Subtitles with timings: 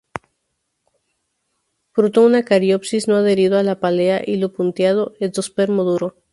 [1.93, 6.15] Fruto una cariopsis, no adherido a la pálea; hilo punteado; endospermo duro.